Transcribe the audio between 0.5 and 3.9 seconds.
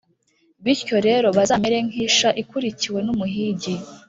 Bityo rero, bazamere nk’isha ikurikiwe n’umuhigi,